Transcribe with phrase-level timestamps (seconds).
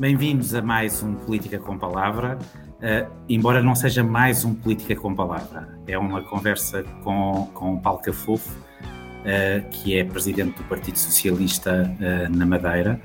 [0.00, 5.12] Bem-vindos a mais um Política com Palavra, uh, embora não seja mais um Política com
[5.12, 5.76] Palavra.
[5.88, 11.92] É uma conversa com, com o Paulo Cafofo, uh, que é presidente do Partido Socialista
[11.98, 13.00] uh, na Madeira,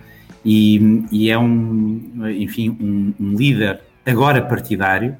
[0.45, 5.17] e, e, é um, enfim, um, um líder agora partidário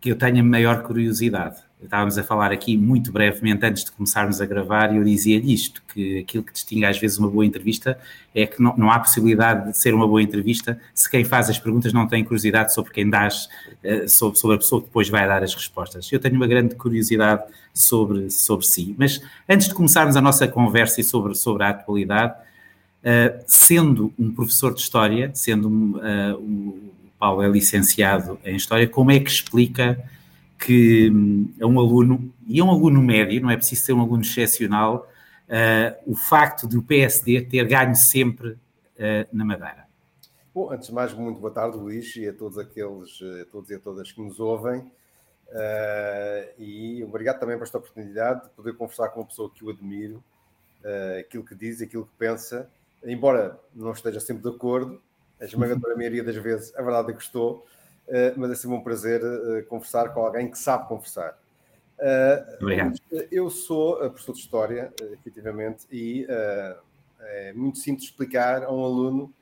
[0.00, 4.40] que eu tenho a maior curiosidade estávamos a falar aqui muito brevemente antes de começarmos
[4.40, 7.98] a gravar e eu dizia-lhe isto, que aquilo que distingue às vezes uma boa entrevista
[8.34, 11.58] é que não, não, há possibilidade de ser uma boa entrevista se quem faz as
[11.58, 13.28] perguntas não tem curiosidade sobre quem dá,
[13.82, 16.10] eh, sobre, sobre a pessoa que depois vai dar as respostas.
[16.10, 21.00] Eu tenho uma grande curiosidade sobre, sobre si, mas antes de começarmos a nossa conversa
[21.00, 26.90] e sobre, sobre a atualidade, uh, sendo um professor de História, sendo um, uh, o
[27.18, 29.98] Paulo é licenciado em História, como é que explica
[30.58, 34.00] que hum, é um aluno, e é um aluno médio, não é preciso ser um
[34.00, 35.08] aluno excepcional,
[35.48, 38.58] uh, o facto de o PSD ter ganho sempre uh,
[39.32, 39.86] na Madeira.
[40.54, 43.74] Bom, antes de mais, muito boa tarde, Luís, e a todos aqueles, a todos e
[43.74, 44.80] a todas que nos ouvem.
[44.80, 49.70] Uh, e obrigado também por esta oportunidade de poder conversar com uma pessoa que eu
[49.70, 50.22] admiro,
[51.18, 52.68] aquilo que diz, aquilo que pensa,
[53.04, 55.00] embora não esteja sempre de acordo,
[55.40, 57.66] a esmagadora maioria das vezes a verdade é que estou,
[58.36, 61.38] mas é sempre um prazer eh, conversar com alguém que sabe conversar.
[61.98, 62.98] Eh, Obrigado.
[63.30, 66.26] Eu sou professor de História, efetivamente, e
[67.20, 69.32] é muito simples explicar a um aluno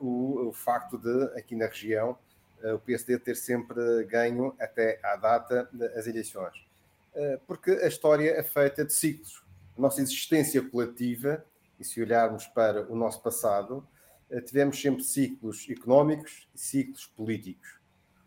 [0.00, 2.16] o, o facto de, aqui na região,
[2.62, 6.66] o PSD ter sempre ganho até à data das eleições.
[7.46, 9.42] Porque a história é feita de ciclos.
[9.76, 11.44] A nossa existência coletiva,
[11.82, 13.91] e se olharmos para o nosso passado, eh,
[14.40, 17.80] tivemos sempre ciclos económicos e ciclos políticos.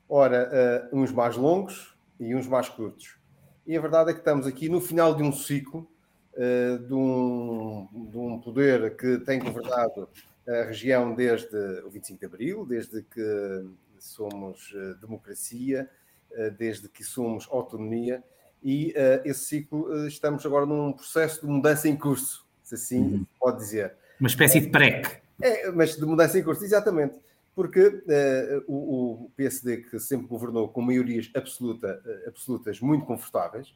[0.08, 3.18] Ora, uh, uns mais longos e uns mais curtos.
[3.66, 5.90] E a verdade é que estamos aqui no final de um ciclo,
[6.34, 10.08] uh, de, um, de, um, poder que tem governado
[10.48, 13.66] a região desde o 25 de Abril, desde que
[13.98, 14.72] somos
[15.02, 15.90] democracia,
[16.56, 18.24] desde que somos autonomia,
[18.64, 23.26] e esse ciclo estamos agora num processo de mudança em curso, se assim uhum.
[23.40, 23.96] pode dizer.
[24.20, 25.25] Uma espécie de PREC.
[25.42, 27.20] É, mas de mudança em curso, exatamente.
[27.54, 33.74] Porque uh, o, o, PSD, que sempre governou com maiorias absoluta, uh, absolutas muito confortáveis,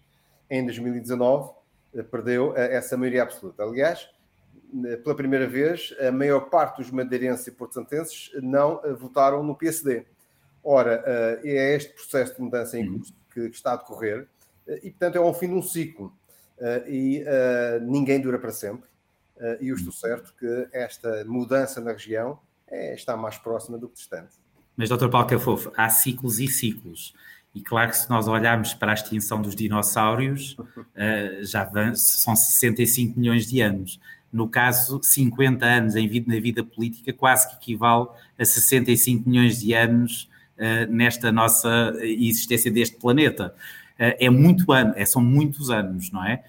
[0.50, 1.52] em 2019
[1.94, 3.64] uh, perdeu essa maioria absoluta.
[3.64, 4.10] Aliás,
[5.04, 10.06] pela primeira vez, a maior parte dos madeirenses e porto-santenses não votaram no PSD.
[10.64, 11.04] Ora,
[11.44, 14.28] é este processo de mudança em curso que, que está a decorrer
[14.84, 16.14] e, portanto, é um fim de um ciclo.
[16.88, 17.24] e
[17.82, 18.89] ninguém dura para sempre.
[19.40, 23.88] Eh, e eu estou certo que esta mudança na região é, está mais próxima do
[23.88, 24.34] que distante.
[24.76, 25.10] Mas, Dr.
[25.10, 27.14] Paulo Cafofo, há ciclos e ciclos.
[27.54, 33.20] E claro que se nós olharmos para a extinção dos dinossauros, uh, já são 65
[33.20, 34.00] milhões de anos.
[34.32, 38.08] No caso, 50 anos em vida, na vida política quase que equivale
[38.38, 43.56] a 65 milhões de anos uh, nesta nossa existência deste planeta.
[43.98, 46.42] É muito ano, é, são muitos anos, não é?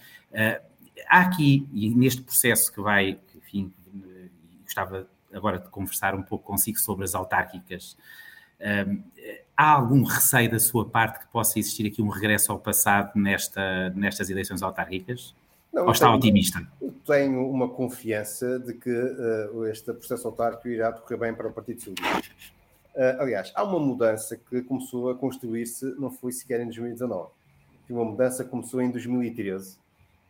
[1.10, 3.72] Há aqui, e neste processo que vai, enfim,
[4.62, 7.96] gostava agora de conversar um pouco consigo sobre as autárquicas,
[8.60, 9.02] um,
[9.56, 13.90] há algum receio da sua parte que possa existir aqui um regresso ao passado nesta,
[13.90, 15.34] nestas eleições autárquicas?
[15.72, 16.66] Não, Ou está tenho, otimista?
[17.06, 21.80] Tenho uma confiança de que uh, este processo autárquico irá decorrer bem para o Partido
[21.80, 22.34] Socialista.
[22.94, 27.30] Uh, aliás, há uma mudança que começou a construir-se, não foi sequer em 2019.
[27.88, 29.76] Uma mudança começou em 2013,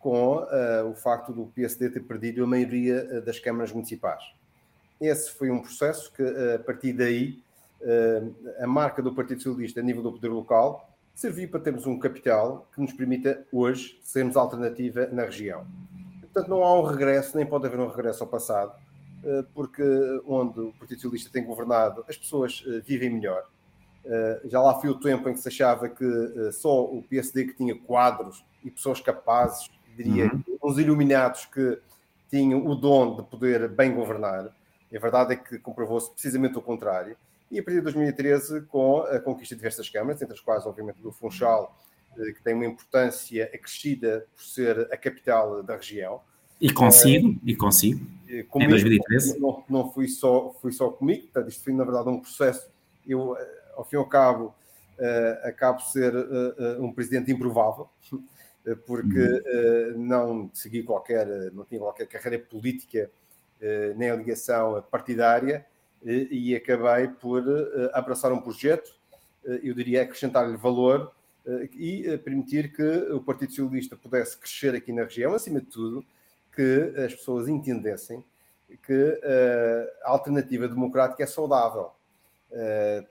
[0.00, 4.25] com uh, o facto do PSD ter perdido a maioria uh, das câmaras municipais.
[4.99, 7.38] Esse foi um processo que, uh, a partir daí,
[8.62, 12.69] a marca do Partido Socialista a nível do poder local serviu para termos um capital
[12.75, 15.66] que nos permita hoje sermos alternativa na região.
[16.21, 18.75] Portanto, não há um regresso, nem pode haver um regresso ao passado,
[19.55, 19.83] porque
[20.27, 23.47] onde o Partido Socialista tem governado, as pessoas vivem melhor.
[24.44, 27.75] Já lá foi o tempo em que se achava que só o PSD que tinha
[27.75, 30.42] quadros e pessoas capazes diria, uhum.
[30.63, 31.78] uns iluminados que
[32.31, 34.51] tinham o dom de poder bem governar.
[34.91, 37.16] E a verdade é que comprovou-se precisamente o contrário.
[37.51, 41.01] E a partir de 2013, com a conquista de diversas câmaras, entre as quais, obviamente,
[41.01, 41.77] do Funchal,
[42.16, 46.21] eh, que tem uma importância acrescida por ser a capital da região.
[46.60, 48.07] E consigo, e consigo,
[48.48, 49.41] comigo, em 2013.
[49.41, 52.69] Não, não fui, só, fui só comigo, portanto, isto foi, na verdade, um processo.
[53.07, 54.54] Eu, eh, ao fim e ao cabo,
[55.01, 58.16] uh, acabo por ser uh, uh, um presidente improvável, eh,
[58.77, 59.99] porque uhum.
[59.99, 63.11] não segui qualquer, não tinha qualquer carreira política
[63.61, 65.67] eh, nem ligação partidária
[66.03, 67.45] e acabei por
[67.93, 68.91] abraçar um projeto,
[69.63, 71.13] eu diria acrescentar-lhe valor
[71.75, 72.83] e permitir que
[73.13, 76.03] o Partido Socialista pudesse crescer aqui na região, acima de tudo,
[76.55, 78.25] que as pessoas entendessem
[78.83, 79.21] que
[80.03, 81.91] a alternativa democrática é saudável,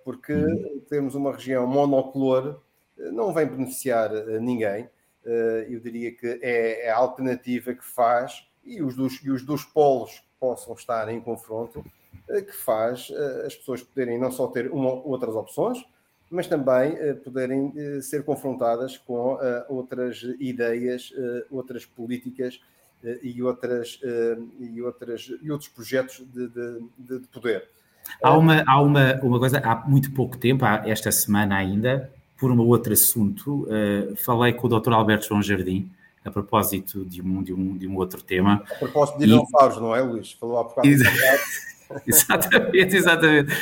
[0.04, 0.82] porque uhum.
[0.90, 2.60] temos uma região monocolor,
[2.98, 4.12] não vem beneficiar
[4.42, 4.90] ninguém.
[5.26, 10.24] Eu diria que é a alternativa que faz, e os dos, e os dos polos
[10.40, 11.84] possam estar em confronto,
[12.28, 13.12] que faz
[13.46, 15.84] as pessoas poderem não só ter uma, outras opções,
[16.30, 19.38] mas também poderem ser confrontadas com
[19.68, 21.12] outras ideias,
[21.50, 22.62] outras políticas
[23.24, 24.00] e, outras,
[24.60, 27.68] e, outras, e outros projetos de, de, de poder.
[28.22, 32.60] Há, uma, há uma, uma coisa, há muito pouco tempo, esta semana ainda, por um
[32.60, 33.68] outro assunto,
[34.18, 34.94] falei com o Dr.
[34.94, 35.92] Alberto João Jardim,
[36.24, 38.64] a propósito de um, de um, de um outro tema.
[38.72, 39.80] A propósito de dinossauros, e...
[39.80, 40.32] não é, Luís?
[40.34, 40.88] Falou há bocado.
[42.06, 43.54] exatamente, exatamente.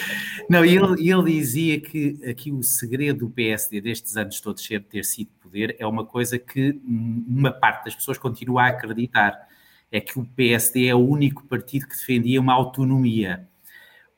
[0.49, 4.83] Não, e ele, ele dizia que aqui o segredo do PSD destes anos todos ter,
[4.83, 9.47] ter sido poder é uma coisa que uma parte das pessoas continua a acreditar.
[9.89, 13.47] É que o PSD é o único partido que defendia uma autonomia.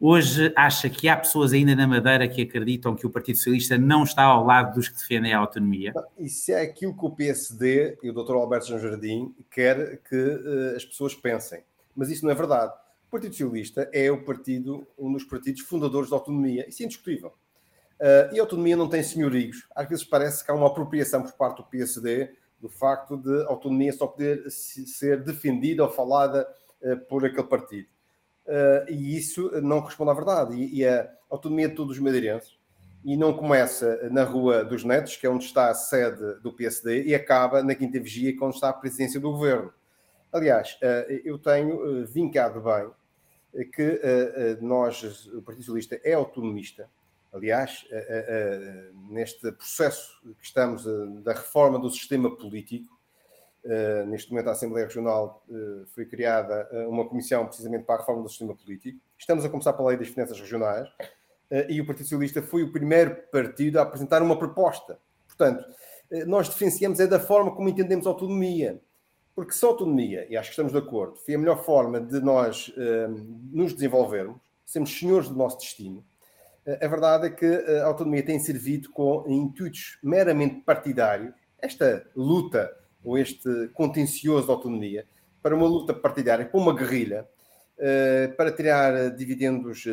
[0.02, 4.04] Hoje acha que há pessoas ainda na Madeira que acreditam que o Partido Socialista não
[4.04, 5.94] está ao lado dos que defendem a autonomia?
[6.18, 8.36] Isso é aquilo que o PSD e o Dr.
[8.36, 11.64] Alberto João Jardim quer que uh, as pessoas pensem.
[11.94, 12.72] Mas isso não é verdade.
[13.08, 17.34] O Partido Socialista é o partido, um dos partidos fundadores da autonomia, isso é indiscutível.
[18.00, 19.68] Uh, e a autonomia não tem senhorios.
[19.76, 22.32] Às vezes parece que há uma apropriação por parte do PSD
[22.62, 26.48] do facto de a autonomia só poder ser defendida ou falada
[26.82, 27.90] uh, por aquele partido.
[28.50, 30.56] Uh, e isso não corresponde à verdade.
[30.56, 32.58] E, e, a autonomia de todos os madeirenses
[33.06, 37.04] e não começa na Rua dos Netos, que é onde está a sede do PSD,
[37.04, 39.72] e acaba na Quinta Vigia, que é onde está a presidência do governo.
[40.34, 40.78] Aliás,
[41.24, 42.92] eu tenho vincado bem
[43.74, 46.90] que uh, uh, nós, o Partido Socialista, é autonomista.
[47.32, 50.84] Aliás, uh, neste processo que estamos
[51.24, 52.99] da reforma do sistema político,
[54.08, 55.46] neste momento a Assembleia Regional
[55.94, 59.00] foi criada uma comissão precisamente para a reforma do sistema político.
[59.18, 60.90] Estamos a começar pela lei das finanças regionais
[61.68, 65.00] e o Partido Socialista foi o primeiro partido a apresentar uma proposta.
[65.28, 65.64] Portanto,
[66.26, 68.82] nós diferenciamos é da forma como entendemos a autonomia.
[69.36, 72.74] Porque a autonomia, e acho que estamos de acordo, foi a melhor forma de nós
[73.52, 76.04] nos desenvolvermos, sermos senhores do nosso destino,
[76.66, 83.18] a verdade é que a autonomia tem servido com intuitos meramente partidários, esta luta ou
[83.18, 85.06] este contencioso de autonomia,
[85.42, 87.28] para uma luta partidária, para uma guerrilha,
[87.78, 89.86] uh, para tirar dividendos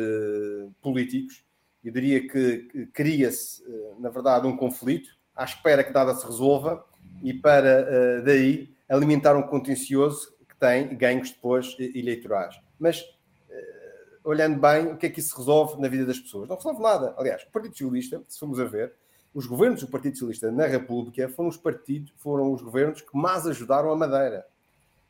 [0.81, 1.43] políticos.
[1.83, 3.63] Eu diria que cria-se,
[3.99, 6.83] na verdade, um conflito, à espera que nada se resolva,
[7.23, 12.59] e para daí alimentar um contencioso que tem ganhos depois eleitorais.
[12.79, 13.03] Mas,
[13.49, 16.47] eh, olhando bem, o que é que isso resolve na vida das pessoas?
[16.47, 17.13] Não resolve nada.
[17.17, 18.93] Aliás, o Partido Socialista, se formos a ver,
[19.37, 23.45] os governos do Partido Socialista na República foram os partidos, foram os governos que mais
[23.45, 24.43] ajudaram a Madeira.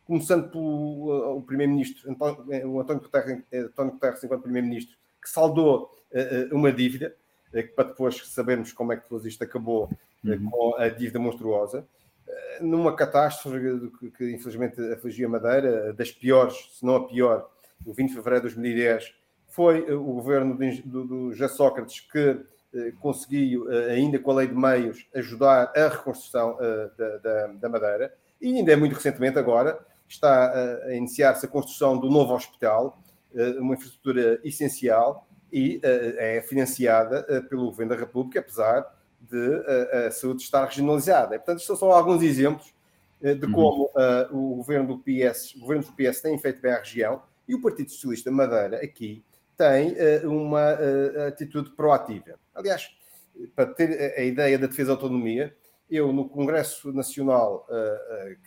[0.06, 2.10] Começando pelo uh, primeiro-ministro,
[2.66, 7.16] o António Guterres, António Guterres enquanto primeiro-ministro, que saldou uh, uma dívida,
[7.54, 9.90] uh, para depois sabermos como é que depois isto acabou
[10.22, 10.50] uhum.
[10.50, 11.88] com a dívida monstruosa
[12.60, 17.50] numa catástrofe que, que infelizmente afligiu a Madeira, das piores, se não a pior,
[17.86, 19.14] o 20 de fevereiro de 2010,
[19.48, 22.38] foi eh, o governo do, do José Sócrates que eh,
[23.00, 27.70] conseguiu, eh, ainda com a lei de meios, ajudar a reconstrução eh, da, da, da,
[27.70, 28.14] Madeira.
[28.42, 30.54] E ainda é muito recentemente, agora, está
[30.86, 33.02] a iniciar-se a construção do novo hospital,
[33.36, 40.12] eh, uma infraestrutura essencial e eh, é financiada pelo Governo da República, apesar de a,
[40.12, 41.36] saúde estar regionalizada.
[41.36, 42.74] E, portanto, isto são alguns exemplos
[43.22, 43.52] eh, de uhum.
[43.52, 47.22] como uh, o governo do PS, o governo do PS tem feito bem à região
[47.48, 49.24] e o Partido Socialista Madeira aqui
[49.58, 52.40] tem uh, uma uh, atitude proativa.
[52.54, 52.90] Aliás,
[53.56, 55.56] para ter a ideia da defesa da autonomia,
[55.90, 57.66] eu no Congresso Nacional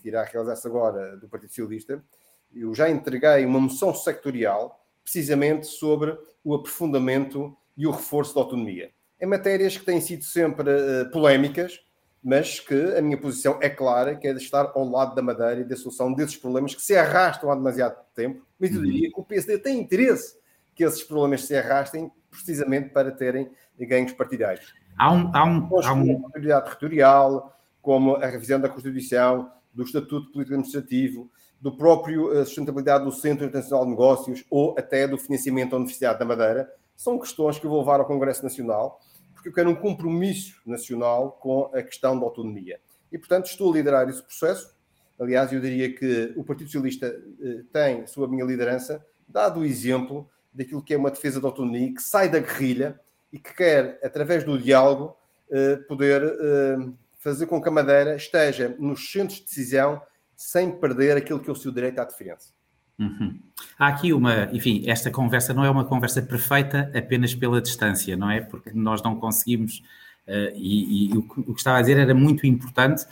[0.02, 2.04] que irá realizar-se agora do Partido Socialista,
[2.52, 8.90] eu já entreguei uma moção sectorial precisamente sobre o aprofundamento e o reforço da autonomia
[9.20, 10.64] em matérias que têm sido sempre
[11.12, 11.80] polémicas,
[12.22, 15.60] mas que a minha posição é clara, que é de estar ao lado da Madeira
[15.60, 18.44] e da solução desses problemas que se arrastam há demasiado tempo.
[18.58, 18.84] Mas eu uhum.
[18.84, 20.36] diria que o PSD tem interesse
[20.80, 24.72] que esses problemas se arrastem precisamente para terem ganhos partidários.
[24.96, 25.30] Há um...
[25.36, 26.26] Há um, há um...
[26.54, 33.04] A territorial, como a revisão da Constituição, do Estatuto Político Administrativo, do próprio eh, sustentabilidade
[33.04, 37.58] do Centro Internacional de Negócios ou até do financiamento da Universidade da Madeira, são questões
[37.58, 38.98] que eu vou levar ao Congresso Nacional
[39.34, 42.80] porque eu quero um compromisso nacional com a questão da autonomia.
[43.12, 44.74] E, portanto, estou a liderar esse processo.
[45.18, 49.64] Aliás, eu diria que o Partido Socialista eh, tem, sob a minha liderança, dado o
[49.66, 52.98] exemplo daquilo que é uma defesa da autonomia, que sai da guerrilha
[53.32, 55.16] e que quer, através do diálogo,
[55.50, 56.88] eh, poder eh,
[57.18, 60.00] fazer com que a Madeira esteja nos centros de decisão
[60.36, 62.48] sem perder aquilo que é o seu direito à diferença.
[62.98, 63.38] Uhum.
[63.78, 68.30] Há aqui uma, enfim, esta conversa não é uma conversa perfeita apenas pela distância, não
[68.30, 68.40] é?
[68.40, 69.82] Porque nós não conseguimos,
[70.28, 73.04] uh, e, e o, que, o, que estava a dizer era muito importante,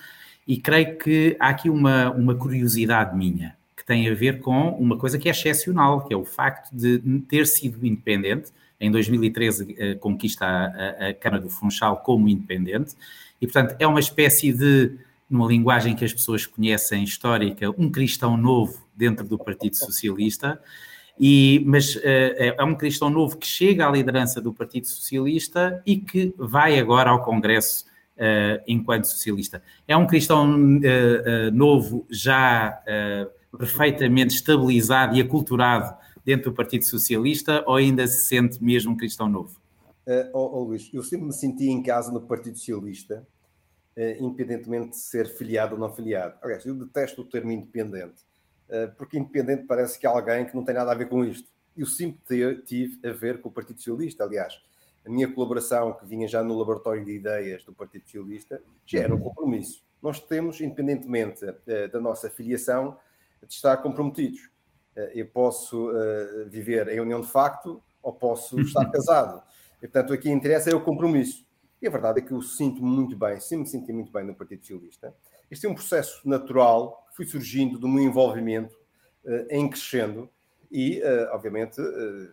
[0.47, 4.99] e creio que há aqui uma, uma curiosidade minha, que tem a ver com uma
[4.99, 8.51] coisa que é excepcional, que é o facto de ter sido independente.
[8.81, 12.97] Em 2013 uh, conquista a, a, a Câmara do Funchal como independente,
[13.41, 14.99] e portanto é uma espécie de
[15.31, 20.61] numa linguagem que as pessoas conhecem histórica, um cristão novo dentro do Partido Socialista,
[21.21, 25.99] e, mas uh, é um cristão novo que chega à liderança do Partido Socialista e
[25.99, 27.85] que vai agora ao Congresso
[28.17, 29.63] uh, enquanto socialista.
[29.87, 32.81] É um cristão uh, novo, já
[33.59, 39.61] perfeitamente estabilizado e aculturado dentro do Partido Socialista, ou ainda se sente mesmo cristão novo?
[40.07, 43.27] Uh, oh, oh, Luís, eu sempre me senti em casa no Partido Socialista
[44.01, 46.39] eh, independentemente de ser filiado ou não filiado.
[46.41, 48.23] Aliás, eu detesto o termo independente,
[48.69, 51.49] eh, porque independente parece que é alguém que não tem nada a ver com isto.
[51.77, 54.55] Eu sempre tive a ver com o Partido Socialista, aliás,
[55.05, 59.13] a minha colaboração, que vinha já no laboratório de ideias do Partido Socialista, já era
[59.13, 59.83] um compromisso.
[60.01, 61.45] Nós temos, independentemente
[61.91, 62.97] da nossa filiação,
[63.47, 64.51] de estar comprometidos.
[65.15, 65.91] Eu posso
[66.49, 69.43] viver em união de facto ou posso estar casado.
[69.79, 71.47] E, portanto, aqui interessa é o compromisso.
[71.81, 74.35] E a verdade é que eu sinto muito bem, sempre me senti muito bem no
[74.35, 75.15] Partido Socialista.
[75.49, 78.77] Este é um processo natural que foi surgindo do meu envolvimento
[79.25, 80.29] uh, em crescendo
[80.71, 81.81] e, obviamente,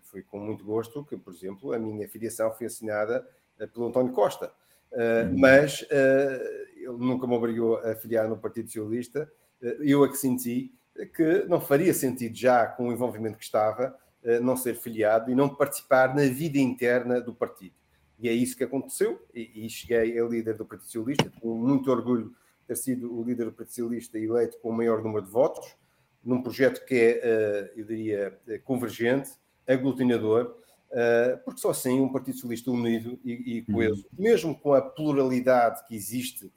[0.03, 3.25] foi com muito gosto que, por exemplo, a minha filiação foi assinada
[3.73, 4.51] pelo António Costa.
[4.91, 5.39] Uhum.
[5.39, 9.31] Mas ele nunca me obrigou a filiar no Partido Socialista.
[9.79, 10.73] eu é que senti
[11.15, 13.95] que não faria sentido já, com o envolvimento que estava,
[14.41, 17.75] não ser filiado e não participar na vida interna do partido.
[18.19, 22.29] E é isso que aconteceu, e, cheguei a líder do Partido Socialista, com muito orgulho
[22.29, 25.75] de ter sido o líder do Partido Socialista eleito com o maior número de votos,
[26.23, 29.31] num projeto que é, eh, eu diria, eh, convergente,
[29.67, 30.55] aglutinador,
[30.91, 34.23] eh, porque só assim um Partido Socialista unido e, coeso, uhum.
[34.23, 36.51] mesmo com a pluralidade que existe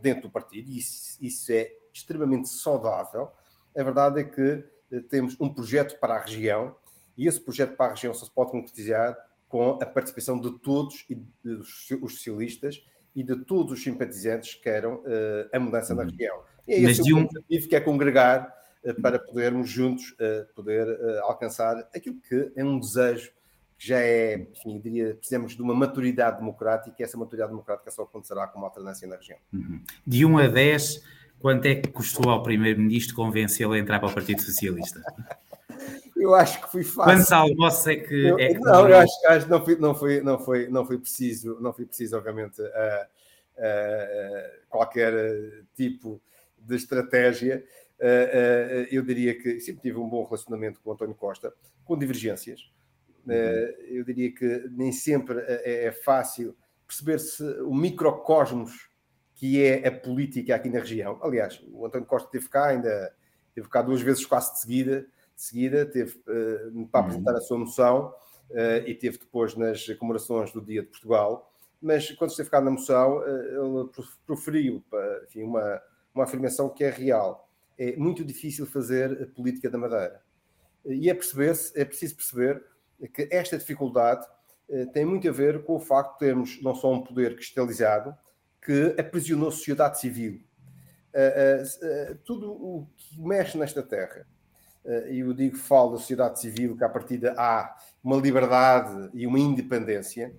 [0.00, 3.32] dentro do partido, e isso é extremamente saudável,
[3.76, 4.64] a verdade é que
[5.08, 6.74] temos um projeto para a região,
[7.16, 9.16] e esse projeto para a região só se pode concretizar
[9.48, 11.06] com a participação de todos
[11.44, 12.82] os socialistas
[13.14, 16.10] e de todos os simpatizantes que queiram uh, a mudança na uhum.
[16.10, 16.42] região.
[16.66, 17.24] E é esse o um...
[17.24, 18.50] objetivo que é congregar
[18.82, 20.86] uh, para podermos juntos uh, poder
[21.22, 23.30] alcançar aquilo que é um desejo
[23.78, 28.02] que já é, enfim, diria, precisamos de uma maturidade democrática e essa maturidade democrática só
[28.02, 29.38] acontecerá com uma alternância na região.
[29.52, 29.82] Uhum.
[30.06, 31.02] De 1 a 10,
[31.42, 35.02] quanto é que custou ao Primeiro-Ministro convencê-lo a entrar para o Partido Socialista?
[36.16, 37.12] Eu acho que foi fácil.
[37.12, 38.14] Quantos almoços é que.
[38.14, 40.86] Eu, é que não, eu acho, acho que não foi, não, foi, não, foi, não
[40.86, 42.66] foi preciso, não foi preciso, obviamente, uh,
[43.58, 45.12] uh, qualquer
[45.74, 46.22] tipo
[46.56, 47.64] de estratégia.
[47.98, 51.52] Uh, eu diria que sempre tive um bom relacionamento com o António Costa,
[51.84, 52.70] com divergências.
[53.24, 53.34] Uhum.
[53.88, 56.56] eu diria que nem sempre é, é fácil
[56.88, 58.91] perceber-se o microcosmos
[59.42, 61.18] que é a política aqui na região.
[61.20, 63.12] Aliás, o António Costa teve cá, ainda
[63.52, 65.00] teve cá duas vezes quase de seguida
[65.34, 68.14] de seguida, teve uh, para apresentar a sua moção
[68.50, 71.52] uh, e teve depois nas comemorações do Dia de Portugal.
[71.80, 74.80] Mas quando esteve cá na moção, uh, ele proferiu
[75.24, 75.82] enfim, uma,
[76.14, 77.50] uma afirmação que é real.
[77.76, 80.22] É muito difícil fazer política da Madeira.
[80.86, 82.64] E é, perceber é preciso perceber
[83.12, 84.24] que esta dificuldade
[84.92, 88.16] tem muito a ver com o facto de termos não só um poder cristalizado,
[88.64, 90.40] que aprisionou sociedade civil.
[92.24, 94.26] tudo o que mexe nesta terra,
[95.10, 99.38] e eu digo, falo da sociedade civil, que a partida há uma liberdade e uma
[99.38, 100.34] independência,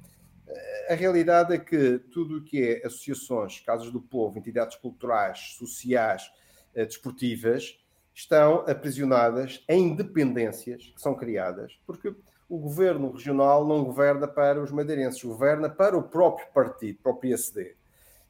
[0.89, 6.31] a realidade é que tudo o que é associações, casas do povo, entidades culturais, sociais,
[6.73, 7.79] desportivas,
[8.13, 12.13] estão aprisionadas em dependências que são criadas, porque
[12.49, 17.15] o governo regional não governa para os madeirenses, governa para o próprio partido, para o
[17.17, 17.75] PSD.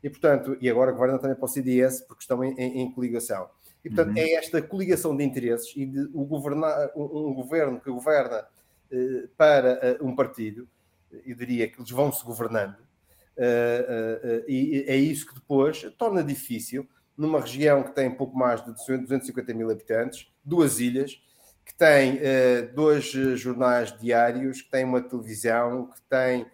[0.04, 3.50] E, portanto, e agora governa também para o CDS, porque estão em, em, em coligação.
[3.84, 4.18] E, portanto, uhum.
[4.18, 8.46] é esta coligação de interesses e de o governar, um, um governo que governa
[8.92, 10.68] uh, para uh, um partido,
[11.26, 16.88] eu diria que eles vão se governando, uh, e é isso que depois torna difícil,
[17.16, 21.22] numa região que tem pouco mais de 250 mil habitantes, duas ilhas,
[21.64, 22.20] que tem
[22.74, 26.46] dois jornais diários, que tem uma televisão, que tem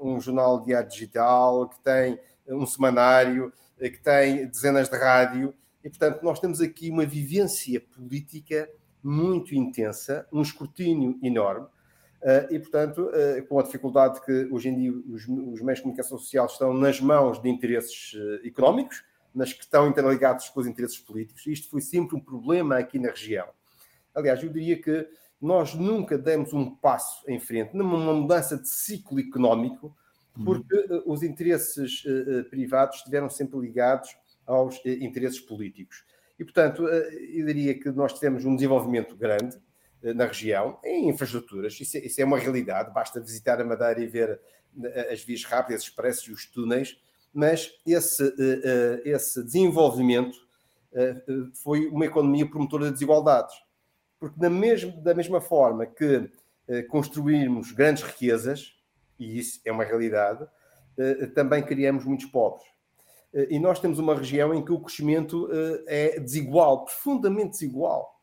[0.00, 2.18] um jornal diário digital, que tem
[2.50, 8.68] um semanário, que tem dezenas de rádio, e, portanto, nós temos aqui uma vivência política
[9.02, 14.76] muito intensa, um escrutínio enorme, uh, e, portanto, uh, com a dificuldade que hoje em
[14.76, 18.14] dia os, os, meios de comunicação social estão nas mãos de interesses
[18.44, 19.02] económicos,
[19.34, 21.46] mas que estão interligados com os interesses políticos.
[21.46, 23.48] Isto foi sempre um problema aqui na região.
[24.14, 25.08] Aliás, eu diria que
[25.40, 29.96] nós nunca demos um passo em frente numa mudança de ciclo económico.
[30.44, 31.02] Porque uhum.
[31.06, 36.04] os interesses uh, privados estiveram sempre ligados aos interesses políticos.
[36.38, 39.56] E, portanto, eu diria que nós tivemos um desenvolvimento grande
[40.02, 44.06] na região, em infraestruturas, isso é, isso é, uma realidade, basta visitar a Madeira e
[44.06, 44.40] ver
[45.12, 46.98] as vias rápidas, expressos e os túneis,
[47.32, 48.34] mas esse,
[49.04, 50.36] esse desenvolvimento
[51.62, 53.54] foi uma economia promotora de desigualdades
[54.20, 56.30] porque da, mesma da mesma forma que
[56.68, 58.74] eh, construirmos grandes riquezas,
[59.20, 60.44] e isso é uma realidade,
[60.98, 62.66] eh, também criamos muitos pobres.
[63.32, 68.18] Eh, e nós temos uma região em que o crescimento eh, é desigual, profundamente desigual.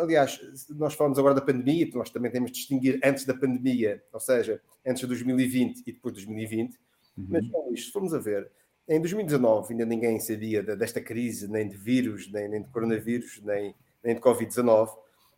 [0.00, 4.20] Aliás, nós falamos agora da pandemia, nós também temos de distinguir antes da pandemia, ou
[4.20, 6.78] seja, antes de 2020 e depois de 2020.
[7.18, 7.26] Uhum.
[7.28, 8.48] Mas, Luís, se formos a ver,
[8.88, 13.74] em 2019 ainda ninguém sabia desta crise, nem de vírus, nem, nem de coronavírus, nem
[14.02, 14.90] nem de Covid-19,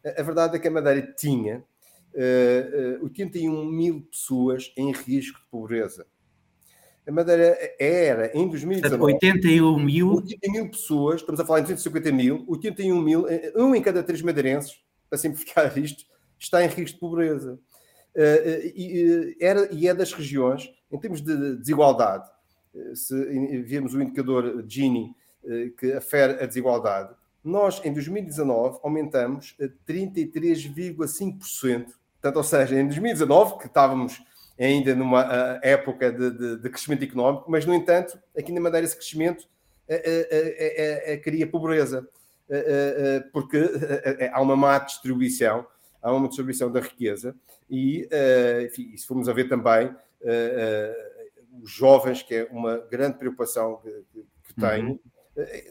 [0.05, 1.65] a verdade é que a Madeira tinha
[3.03, 6.07] 81 mil pessoas em risco de pobreza.
[7.07, 9.03] A Madeira era, em 2019...
[9.03, 10.15] 81 mil?
[10.15, 14.03] 80 mil pessoas, estamos a falar em 250 mil, 81 mil, eh, um em cada
[14.03, 16.07] três madeirenses, para simplificar isto,
[16.39, 17.59] está em risco de pobreza.
[18.17, 22.31] E, era, e é das regiões, em termos de desigualdade,
[22.95, 23.15] se
[23.63, 25.15] vemos o indicador Gini,
[25.79, 31.89] que afere a desigualdade, nós, em 2019, aumentamos a 33,5%.
[32.25, 34.25] Portanto, ou seja, em 2019, que estávamos
[34.59, 38.87] ainda numa uh, época de, de, de, crescimento económico, mas, no entanto, aqui na Madeira
[38.87, 42.09] esse crescimento uh, cria pobreza,
[43.31, 43.59] porque
[44.33, 45.67] há uma má distribuição,
[46.01, 47.35] há uma distribuição da riqueza
[47.69, 48.09] e,
[48.65, 49.95] enfim, se formos a ver também
[51.63, 54.99] os jovens, que é uma grande preocupação que, que tenho, uhum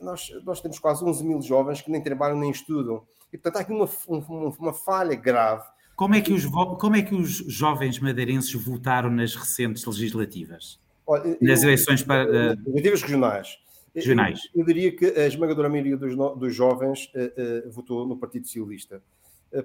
[0.02, 3.04] nós, nós temos quase 11 mil jovens que nem trabalham nem estudam.
[3.32, 5.66] E, portanto, há aqui uma, uma, uma falha grave.
[5.96, 10.80] Como é, que os, como é que os jovens madeirenses votaram nas recentes legislativas?
[11.06, 12.26] Olha, nas eu, eleições para.
[12.26, 13.58] Uh, legislativas regionais.
[13.96, 14.40] Regionais.
[14.54, 18.48] Eu, eu, diria que a esmagadora maioria dos, dos jovens uh, uh, votou no Partido
[18.48, 19.02] Socialista.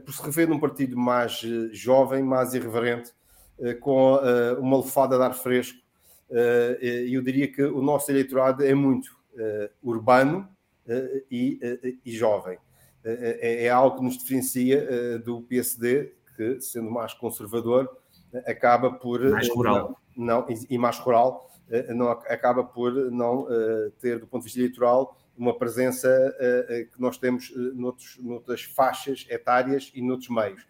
[0.04, 1.40] por se rever num partido mais
[1.72, 3.12] jovem, mais irreverente,
[3.80, 4.18] com
[4.60, 5.78] uma lefada de ar fresco.
[6.80, 10.48] E eu diria que o nosso eleitorado é muito uh, urbano
[10.86, 12.58] uh, e, uh, e, jovem.
[13.04, 17.98] É, é, algo que nos diferencia do PSD, que, sendo mais conservador,
[18.46, 19.20] acaba por.
[19.30, 20.00] Mais rural.
[20.16, 21.50] Não, e, e mais rural,
[21.94, 23.46] não, acaba por não
[24.00, 26.08] ter, do ponto de vista eleitoral, uma presença
[26.92, 30.66] que nós temos noutros, noutras faixas etárias e noutros meios.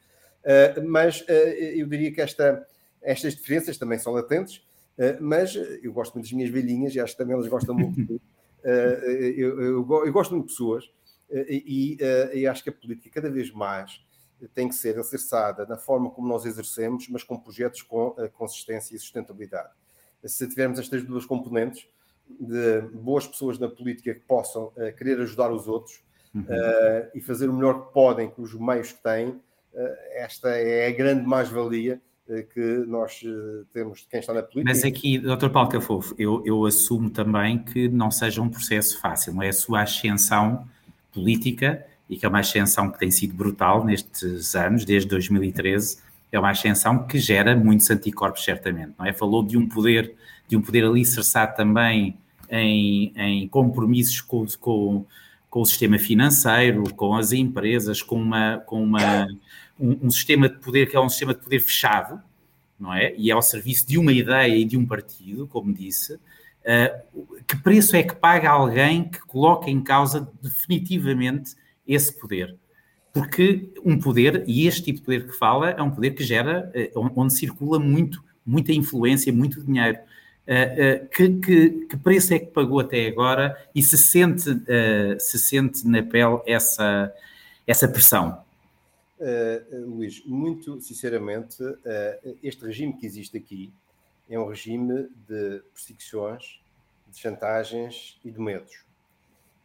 [0.86, 1.24] mas
[1.78, 2.66] eu diria que esta,
[3.00, 4.62] estas diferenças também são latentes,
[5.18, 8.20] mas eu gosto muito das minhas velhinhas e acho que também elas gostam muito
[8.64, 10.90] Eh, eu, eu, eu, gosto muito de pessoas
[11.30, 14.04] eh, e, eh, e, acho que a política cada vez mais
[14.54, 18.98] tem que ser alicerçada na forma como nós exercemos, mas com projetos com consistência e
[18.98, 19.70] sustentabilidade.
[20.24, 21.88] Se tivermos estas duas componentes
[22.28, 26.02] de boas pessoas na política que possam querer ajudar os outros
[26.34, 26.44] uhum.
[27.14, 29.40] e fazer o melhor que podem com os meios que têm,
[30.12, 34.64] esta é a grande mais-valia eh, que nós eh, temos de quem está na política.
[34.70, 35.48] Mas aqui, Dr.
[35.48, 39.52] Paulo Cafofo, eu, eu assumo também que não seja um processo fácil, não é a
[39.52, 40.68] sua ascensão
[41.10, 45.98] política e que é uma ascensão que tem sido brutal nestes anos, desde 2013,
[46.30, 49.12] é uma ascensão que gera muitos anticorpos, certamente, não é?
[49.12, 50.14] Falou de um poder,
[50.46, 52.16] de um poder alicerçado também
[52.50, 55.04] em, em compromissos com, com,
[55.50, 59.26] com o sistema financeiro, com as empresas, com uma, com uma
[59.78, 62.20] um, um, sistema de poder que é um sistema de poder fechado,
[62.78, 63.14] não é?
[63.16, 66.14] E é ao serviço de uma ideia e de um partido, como disse.
[66.14, 71.54] Uh, que preço é que paga alguém que coloca em causa definitivamente
[71.88, 72.56] esse poder?
[73.12, 76.70] Porque um poder, e este tipo de poder que fala, é um poder que gera,
[76.94, 79.98] uh, onde circula muito, muita influência, muito dinheiro.
[80.46, 84.48] Uh, que, que, que, preço é que pagou até agora e se sente,
[85.18, 87.12] se sente na pele essa,
[87.66, 88.46] essa pressão?
[89.18, 93.72] Uh, Luís, muito sinceramente, uh, este regime que existe aqui
[94.30, 96.60] é um regime de perseguições,
[97.08, 98.84] de chantagens e de medos.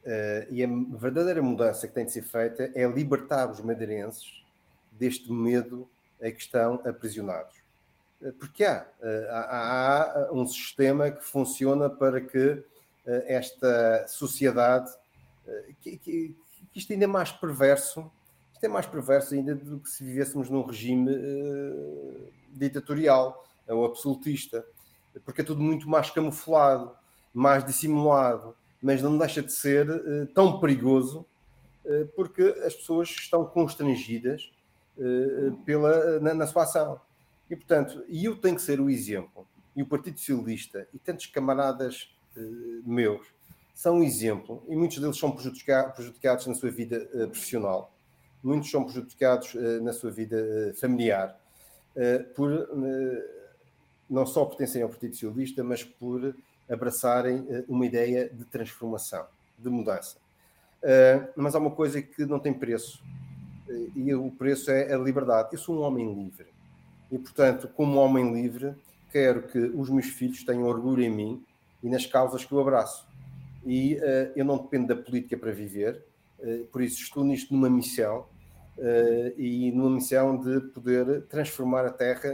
[0.05, 4.43] Uh, e a verdadeira mudança que tem de ser feita é libertar os madeirenses
[4.91, 5.87] deste medo
[6.21, 7.63] a que estão aprisionados.
[8.39, 8.85] Porque há,
[9.29, 12.63] há, há, um sistema que funciona para que
[13.27, 14.89] esta sociedade,
[15.81, 16.35] que, que,
[16.71, 18.09] que isto ainda é mais perverso,
[18.65, 24.65] é mais perverso ainda do que se vivêssemos num regime uh, ditatorial ou absolutista,
[25.25, 26.91] porque é tudo muito mais camuflado,
[27.33, 31.25] mais dissimulado, mas não deixa de ser uh, tão perigoso
[32.15, 34.53] porque as pessoas estão constrangidas
[35.65, 36.97] pela, na, na sua ação.
[37.49, 39.45] E, portanto, eu tenho que ser o exemplo.
[39.75, 42.15] E o Partido Socialista e tantos camaradas
[42.85, 43.27] meus
[43.75, 47.93] são um exemplo, e muitos deles são prejudicados na sua vida profissional,
[48.41, 51.37] muitos são prejudicados na sua vida familiar,
[52.35, 52.69] por
[54.09, 56.35] não só pertencerem ao Partido Socialista, mas por
[56.73, 59.25] abraçarem eh, uma ideia de transformação,
[59.57, 60.17] de mudança.
[60.81, 63.03] Eh, mas há uma coisa que não tem preço,
[63.69, 65.49] eh, e o preço é a liberdade.
[65.53, 66.47] Eu sou um homem livre,
[67.11, 68.75] e portanto, como homem livre,
[69.11, 71.45] quero que os meus filhos tenham orgulho em mim
[71.83, 73.07] e nas causas que eu abraço.
[73.65, 73.97] E
[74.35, 76.03] eu não dependo da política para viver,
[76.71, 78.25] por isso estou nisto numa missão
[79.37, 82.29] e numa missão de poder transformar a terra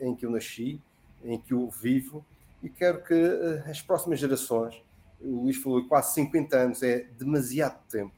[0.00, 0.80] em que eu nasci,
[1.24, 2.24] em que eu vivo
[2.62, 4.82] e quero que uh, as próximas gerações,
[5.20, 8.14] o Luís falou quase 50 anos, é demasiado tempo.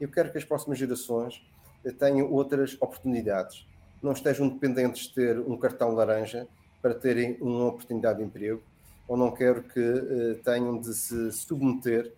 [0.00, 1.42] Eu quero que as próximas gerações
[1.84, 3.66] uh, tenham outras oportunidades,
[4.02, 6.46] não estejam dependentes de ter um cartão laranja
[6.80, 8.62] para terem uma oportunidade de emprego,
[9.06, 12.12] ou não quero que uh, tenham de se submeter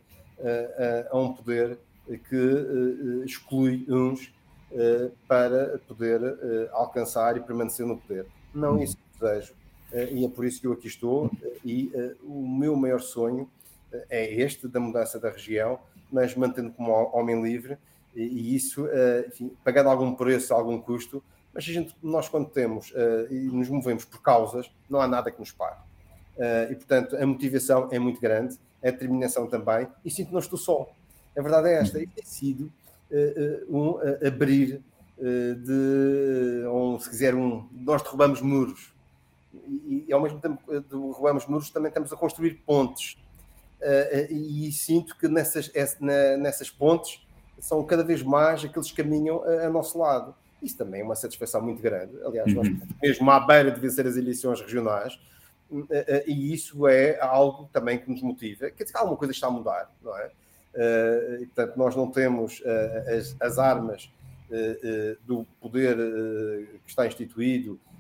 [1.13, 1.79] a um poder
[2.29, 4.35] que exclui uns
[5.29, 6.21] para poder
[6.73, 8.27] alcançar e permanecer no poder.
[8.53, 9.62] Não é isso desejo eh,
[10.11, 11.31] e é por isso que eu aqui estou.
[11.43, 13.49] Eh, e eh, o meu maior sonho
[14.09, 15.79] é este, da mudança da região,
[16.11, 17.77] mas mantendo como homem livre,
[18.15, 18.89] e, isso,
[19.27, 22.91] enfim, pagando algum preço, algum custo, mas a gente, nós quando temos
[23.31, 25.77] e nos movemos por causas, não há nada que nos pare.
[26.71, 30.59] e portanto, a motivação é muito grande, a determinação também, e sinto que não estou
[30.59, 30.91] só.
[31.37, 32.73] A verdade é esta, e tem sido
[33.69, 34.83] um abrir
[35.19, 38.93] de, ou se quiser, um, nós derrubamos muros,
[39.55, 43.19] e, e, ao mesmo tempo que derrubamos muros, também estamos a construir pontes.
[43.81, 45.71] Uh, e, e sinto que nessas,
[46.39, 47.21] nessas pontes
[47.59, 50.35] são cada vez mais aqueles que caminham a, a nosso lado.
[50.63, 52.13] Isso também é uma satisfação muito grande.
[52.25, 52.63] Aliás, uhum.
[52.63, 52.69] nós
[53.03, 55.19] mesmo à beira de vencer as eleições regionais,
[55.71, 55.89] uh, uh,
[56.27, 58.71] e isso é algo também que nos motiva.
[58.71, 60.31] Quer dizer, alguma coisa está a mudar, não é?
[61.39, 62.63] e, portanto, nós não temos
[63.07, 64.11] as, as, armas
[65.27, 65.95] do poder
[66.83, 67.92] que está instituído eh,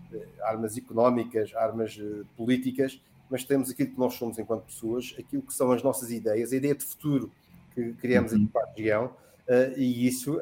[0.43, 5.55] armas económicas, armas eh, políticas, mas temos aquilo que nós somos enquanto pessoas, aquilo que
[5.55, 7.31] são as nossas ideias, a ideia de futuro
[7.75, 10.41] que criamos aqui para a região, uh, e isso uh,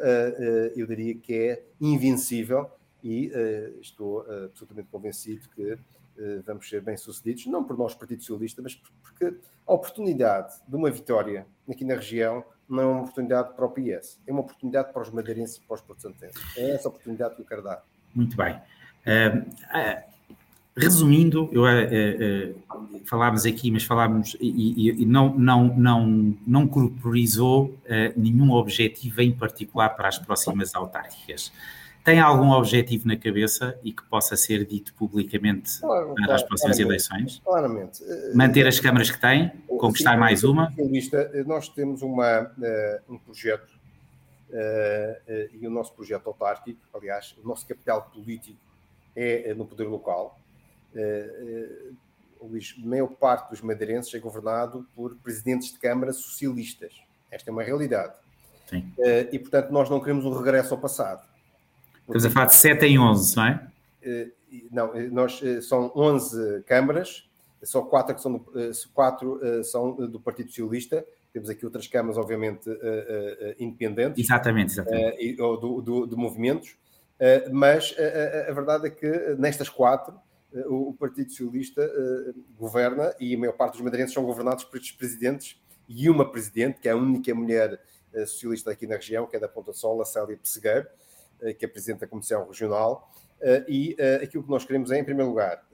[0.75, 2.69] eu diria que é invencível
[3.03, 3.31] e
[3.81, 5.79] estou absolutamente convencido que
[6.45, 9.35] vamos ser bem-sucedidos, não por nós, Partido Socialista, mas porque
[9.67, 14.21] a oportunidade de uma vitória aqui na região não é uma oportunidade para o PS,
[14.27, 16.37] é uma oportunidade para os madeirenses e para os portugueses.
[16.57, 17.83] É essa oportunidade que eu quero dar.
[18.15, 18.61] Muito bem.
[19.07, 20.11] Uh,
[20.77, 27.77] resumindo, eu, uh, falámos aqui, mas falámos e, e, não, não, não, não corporizou
[28.17, 31.53] nenhum objetivo em particular para as próximas autárquicas.
[32.03, 36.77] Tem algum objetivo na cabeça e que possa ser dito publicamente claro, para as próximas
[36.77, 37.43] claramente, eleições?
[37.45, 38.03] Claramente.
[38.35, 40.73] Manter as câmaras que tem, conquistar Sim, mais uma?
[41.47, 42.51] Nós temos uma,
[43.07, 43.69] um projeto
[45.61, 48.70] e o nosso projeto autárquico, aliás, o nosso capital político
[49.14, 50.38] é, é no poder local.
[50.94, 51.94] Uh,
[52.42, 56.94] Luís, a maior parte dos madeirenses é governado por presidentes de câmara socialistas.
[57.31, 58.14] Esta é uma realidade.
[58.66, 58.92] Sim.
[58.99, 61.29] Uh, e, portanto, nós não queremos um regresso ao passado.
[61.99, 63.68] Estamos a falar de 7 em 11, não é?
[64.73, 67.29] Não, nós, são 11 câmaras,
[67.62, 68.44] só 4 que são do,
[68.92, 71.05] quatro, são do Partido Socialista.
[71.33, 72.68] Temos aqui outras câmaras, obviamente,
[73.61, 74.25] independentes.
[74.25, 75.40] Exatamente, exatamente.
[75.40, 76.75] Ou do, do, de movimentos.
[77.21, 79.07] Eh, mas a, eh, a, verdade é que
[79.39, 80.19] nestas quatro
[80.55, 81.87] eh, o, Partido Socialista
[82.59, 86.81] governa e a maior parte dos madeirenses são governados por estes presidentes e uma presidente,
[86.81, 87.79] que é a única mulher
[88.27, 90.87] socialista aqui na região, que é da Ponta Sol, a Célia Pessegueiro,
[91.59, 93.13] que é presidente da Comissão Regional.
[93.69, 95.65] E aquilo que nós queremos é, em primeiro lugar,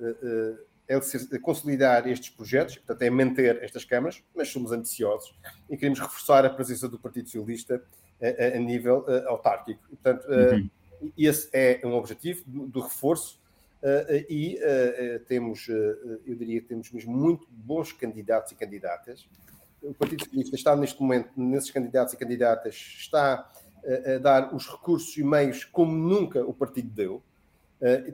[0.89, 5.35] é consolidar estes projetos, portanto, é manter estas câmaras, mas somos ambiciosos
[5.69, 7.83] e queremos reforçar a presença do Partido Socialista
[8.23, 9.87] a, a nível autárquico.
[9.89, 10.71] portanto, uhum
[11.17, 13.41] esse é um objetivo do, do reforço
[13.83, 19.29] uh, e uh, temos, eu diria que temos mesmo muito bons candidatos e candidatas.
[19.83, 23.51] O Partido Socialista está neste momento, nesses candidatos e candidatas, está
[23.85, 27.23] a dar os recursos e meios como nunca o partido deu.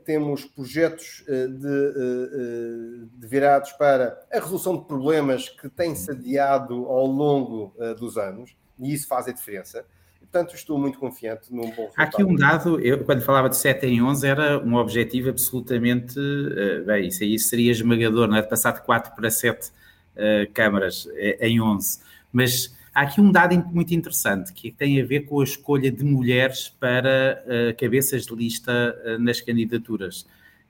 [0.04, 7.74] Temos projetos de, de, virados para a resolução de problemas que têm-se adiado ao longo
[7.98, 9.86] dos anos, e isso faz a diferença.
[10.32, 11.94] Portanto, estou muito confiante num bom resultado.
[11.98, 16.18] Há aqui um dado, eu quando falava de 7 em 11, era um objetivo absolutamente,
[16.18, 18.40] uh, bem, isso aí seria esmagador, não é?
[18.40, 22.00] De passar de 4 para 7 uh, câmaras eh, em 11.
[22.32, 26.04] Mas Há aqui um dado muito interessante que tem a ver com a escolha de
[26.04, 30.26] mulheres para uh, cabeças de lista uh, nas candidaturas,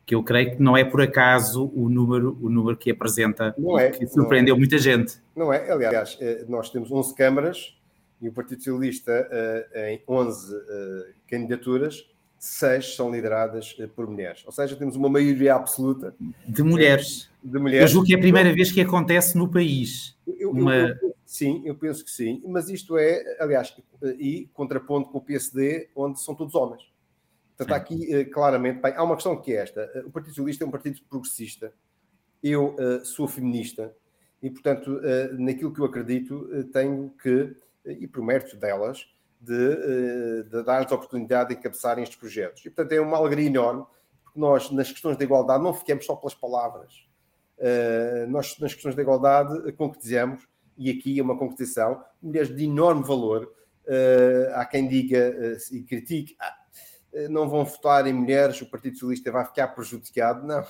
[0.07, 3.77] que eu creio que não é por acaso o número, o número que apresenta, não
[3.77, 4.59] é, que surpreendeu é.
[4.59, 5.17] muita gente.
[5.35, 6.17] Não é, aliás,
[6.49, 7.77] nós temos 11 câmaras
[8.23, 9.29] e o Partido Socialista
[9.91, 10.57] em 11
[11.29, 12.07] candidaturas
[12.43, 14.43] seis são lideradas eh, por mulheres.
[14.45, 16.13] Ou seja, temos uma maioria absoluta
[16.45, 17.31] de mulheres.
[17.41, 17.83] De mulheres.
[17.83, 20.19] Eu julgo que é a primeira vez que acontece no país.
[20.27, 20.75] Eu, uma...
[20.75, 23.73] eu, sim, eu penso que sim, mas isto é, aliás,
[24.19, 26.83] e contraponto com o PSD, onde são todos homens.
[27.57, 30.67] Portanto, aqui eh, claramente, bem, há uma questão que é esta: o Partido Socialista é
[30.67, 31.73] um partido progressista,
[32.43, 33.95] eu uh, sou feminista,
[34.43, 39.07] e portanto, uh, naquilo que eu acredito, uh, tenho que, e por mérito delas,
[39.43, 42.65] de, eh, de dar-lhes a oportunidade de encabeçarem estes projetos.
[42.65, 43.85] E, portanto, é uma alegria enorme,
[44.23, 47.09] porque nós, nas questões da igualdade, não ficamos só pelas palavras.
[47.59, 53.05] Uh, nós, nas questões da igualdade, concretizamos, e aqui é uma concretização, mulheres de enorme
[53.05, 53.53] valor.
[53.85, 55.35] Uh, há quem diga
[55.73, 56.57] e critique, ah,
[57.29, 60.47] não vão votar em mulheres, o Partido Socialista vai ficar prejudicado.
[60.47, 60.65] Não,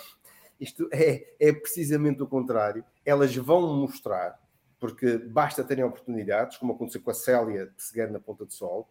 [0.59, 2.85] isto é, é precisamente o contrário.
[3.05, 4.42] Elas vão mostrar
[4.83, 8.89] porque basta terem oportunidades, como aconteceu com a Célia de Seguer na Ponta do Sol,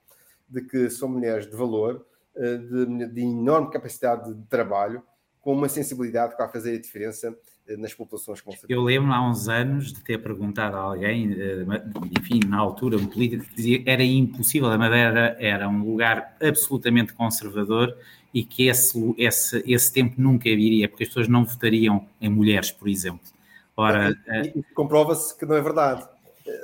[0.48, 5.04] de que são mulheres de valor, eh, de, de enorme capacidade de trabalho,
[5.42, 9.30] com uma sensibilidade que vai fazer a diferença eh, nas populações com Eu lembro há
[9.30, 11.66] uns anos de ter perguntado a alguém, eh,
[12.18, 16.38] enfim, na altura, um político, que dizia que era impossível, a Madeira era um lugar
[16.42, 17.98] absolutamente conservador
[18.34, 22.72] e que esse, esse, esse tempo nunca viria, porque as pessoas não votariam em mulheres,
[22.72, 23.30] por exemplo.
[23.82, 24.54] Ora, é...
[24.74, 26.08] comprova-se que não é verdade.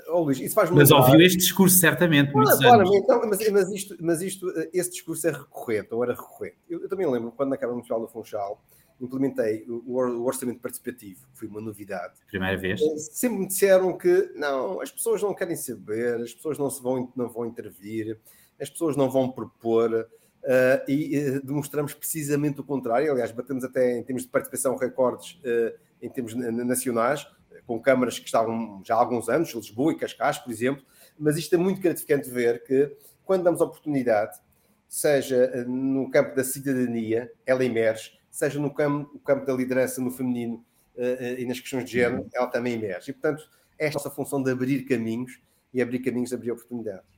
[0.10, 2.34] Oh, Luís, isso faz mas ouviu este discurso certamente.
[2.34, 6.58] Não, claramente, não, mas, mas, isto, mas isto, esse discurso é recorrente, ou era recorrente.
[6.70, 8.62] Eu, eu também lembro quando na Câmara Municipal do Funchal
[9.00, 12.16] implementei o, o, orçamento participativo, que foi uma novidade.
[12.28, 12.82] Primeira vez.
[12.82, 16.82] Eh, sempre me disseram que não, as pessoas não querem saber, as pessoas não, se
[16.82, 18.20] vão, não vão intervir,
[18.60, 20.08] as pessoas não vão propor.
[20.44, 23.12] Uh, e uh, demonstramos precisamente o contrário.
[23.12, 27.28] Aliás, batemos até em termos de participação recordes uh, em termos nacionais,
[27.66, 30.84] com câmaras que estavam já há alguns anos, Lisboa e Cascais, por exemplo,
[31.20, 34.40] mas isto é muito gratificante ver que, quando damos oportunidade,
[34.88, 40.02] seja eh, no campo da cidadania, ela emerge, seja no campo, no campo da liderança
[40.02, 40.64] no feminino
[40.96, 42.30] uh, e nas questões de género, uhum.
[42.34, 43.12] ela também emerge.
[43.12, 43.44] E, portanto,
[43.78, 45.40] esta é a nossa função de abrir caminhos
[45.74, 47.18] e abrir caminhos, abrir oportunidades.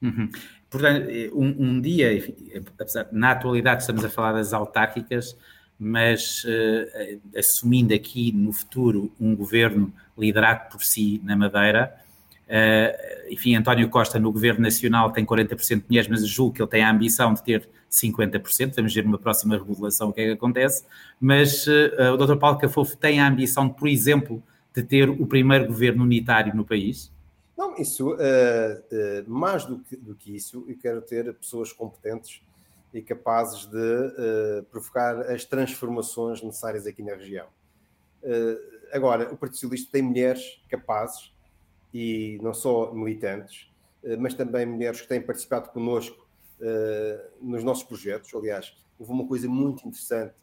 [0.00, 0.30] Uhum.
[0.70, 2.36] Portanto, um, um dia, enfim,
[3.10, 5.36] na atualidade estamos a falar das autárquicas,
[5.78, 11.94] mas uh, assumindo aqui no futuro um governo liderado por si na Madeira,
[12.48, 16.68] uh, enfim, António Costa no governo nacional tem 40% de mulheres, mas julgo que ele
[16.68, 20.32] tem a ambição de ter 50%, vamos ver numa próxima regulação o que é que
[20.32, 20.84] acontece,
[21.20, 22.36] mas uh, o Dr.
[22.36, 24.42] Paulo Cafofo tem a ambição, por exemplo,
[24.74, 27.12] de ter o primeiro governo unitário no país?
[27.56, 28.16] Não, isso,
[29.26, 32.40] mais do que, do que isso, eu quero ter pessoas competentes
[32.92, 37.46] e capazes de uh, provocar as transformações necessárias aqui na região.
[38.22, 41.34] Uh, agora, o Partido Socialista tem mulheres capazes
[41.92, 43.70] e não só militantes,
[44.02, 46.26] uh, mas também mulheres que têm participado connosco
[47.40, 48.34] nos nossos projetos.
[48.34, 50.34] Aliás, houve uma coisa muito interessante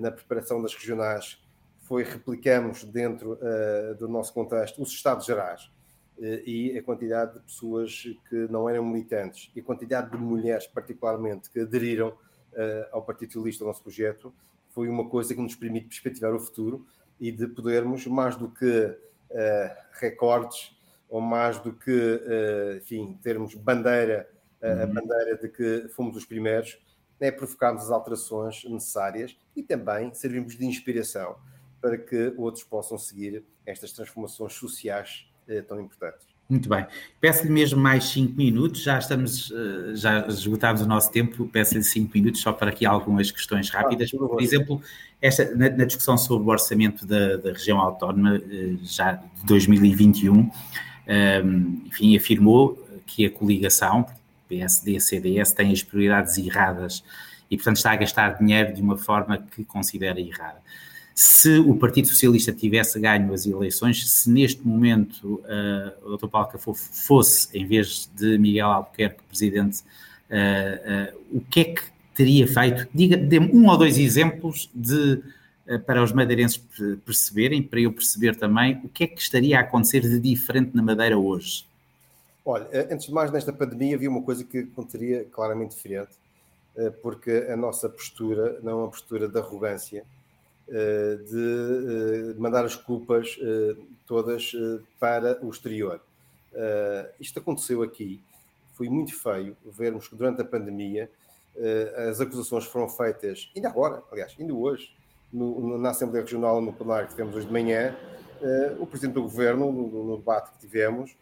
[0.00, 1.40] na preparação das regionais,
[1.82, 3.38] foi replicamos dentro
[3.96, 5.70] do nosso contexto os Estados Gerais
[6.18, 11.50] e a quantidade de pessoas que não eram militantes e a quantidade de mulheres, particularmente,
[11.50, 12.08] que aderiram
[12.54, 14.32] uh, ao Partido Socialista, ao nosso projeto,
[14.70, 16.86] foi uma coisa que nos permite perspectivar o futuro
[17.20, 18.96] e de podermos, mais do que uh,
[19.92, 20.76] recordes
[21.08, 24.28] ou mais do que, uh, enfim, termos bandeira,
[24.62, 24.82] uhum.
[24.82, 26.78] a bandeira de que fomos os primeiros,
[27.20, 31.36] é provocarmos as alterações necessárias e também servimos de inspiração
[31.80, 36.34] para que outros possam seguir estas transformações sociais eh, tão importantes.
[36.48, 36.86] Muito bem.
[37.20, 42.10] Peço-lhe mesmo mais cinco minutos, já estamos, eh, já esgotámos o nosso tempo, peço-lhe cinco
[42.14, 44.10] minutos só para aqui algumas questões rápidas.
[44.14, 44.82] Ah, por exemplo,
[45.22, 50.50] esta, na, na, discussão sobre o orçamento da, da região autónoma, eh, já de 2021,
[51.06, 54.06] ehm, enfim, afirmou que a coligação,
[54.48, 57.02] PSD e CDS, tem as prioridades erradas
[57.50, 60.62] e, portanto, está a gastar dinheiro de uma forma que considera errada
[61.14, 66.26] se o Partido Socialista tivesse ganho as eleições, se neste momento uh, o Dr.
[66.26, 69.84] Paulo Cafofo fosse, em vez de Miguel Albuquerque, presidente,
[70.28, 71.82] uh, uh, o que é que
[72.16, 72.88] teria feito?
[72.92, 75.22] Diga, dê-me um ou dois exemplos de,
[75.86, 76.60] para os madeirenses
[77.04, 80.82] perceberem, para eu perceber também, o que é que estaria a acontecer de diferente na
[80.82, 81.64] Madeira hoje?
[82.44, 86.12] Olha, antes de mais, nesta pandemia havia uma coisa que aconteceria claramente diferente,
[87.02, 90.04] porque a nossa postura não é uma postura de arrogância,
[90.68, 94.52] de eh, mandar as culpas eh, todas
[94.98, 96.00] para o exterior.
[97.18, 98.22] Isto aconteceu aqui,
[98.74, 101.10] foi muito feio vermos que durante a pandemia
[102.08, 104.94] as acusações foram feitas, ainda agora, aliás, ainda hoje,
[105.32, 107.96] na Assembleia Regional, no plenário que tivemos hoje de manhã,
[108.78, 111.16] o Presidente do Governo, no, no debate que tivemos,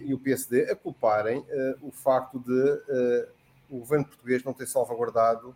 [0.00, 1.44] e o PSD a culparem
[1.82, 3.26] o facto de
[3.70, 5.54] o governo português não ter salvaguardado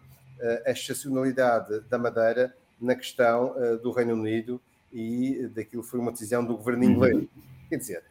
[0.67, 4.61] a excepcionalidade da Madeira na questão do Reino Unido
[4.93, 7.17] e daquilo foi uma decisão do governo inglês.
[7.17, 7.29] Uhum.
[7.69, 8.03] Quer dizer,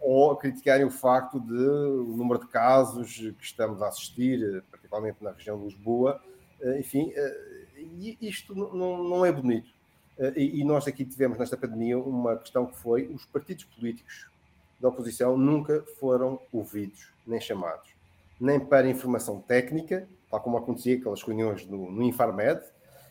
[0.00, 5.32] ou criticarem o facto de o número de casos que estamos a assistir, particularmente na
[5.32, 6.20] região de Lisboa,
[6.60, 9.70] eh, enfim, eh, isto não é bonito.
[10.18, 14.28] Eh, e nós aqui tivemos nesta pandemia uma questão que foi os partidos políticos
[14.80, 17.90] da oposição nunca foram ouvidos nem chamados,
[18.40, 22.60] nem para informação técnica, tal como acontecia aquelas reuniões no, no Infarmed,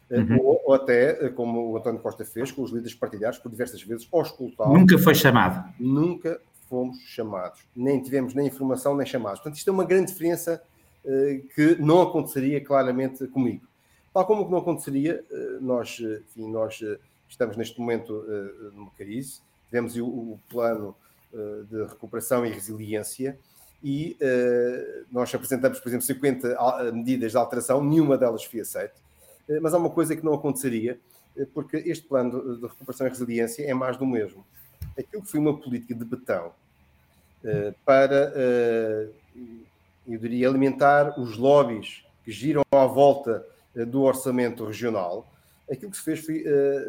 [0.10, 0.38] uhum.
[0.40, 4.08] ou, ou, até como o António Costa fez com os líderes partidários por diversas vezes
[4.12, 5.74] auscultá Nunca foi chamado.
[5.80, 7.62] Nunca fomos chamados.
[7.76, 9.40] Nem tivemos nem informação nem chamados.
[9.40, 10.62] Portanto, isto é uma grande diferença
[11.06, 13.66] uh, que não aconteceria claramente comigo.
[14.14, 15.24] Tal como que não aconteceria,
[15.62, 16.82] nós, enfim, nós
[17.30, 18.26] estamos neste momento
[18.74, 20.96] numa crise, tivemos o, o plano
[21.70, 23.38] de recuperação e resiliência
[23.84, 24.18] e
[25.12, 28.96] nós apresentamos, por exemplo, 50 medidas de alteração, nenhuma delas foi aceita.
[29.62, 31.00] mas há uma coisa que não aconteceria,
[31.54, 34.44] porque este plano de recuperação e resiliência é mais do mesmo
[35.00, 36.52] aquilo que foi uma política de betão
[37.44, 39.14] uh, para, uh,
[40.08, 45.28] eu diria, alimentar os lobbies que giram à volta uh, do orçamento regional,
[45.70, 46.46] aquilo que se fez foi,